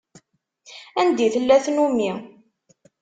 [0.99, 2.11] Anda i tella tnumi.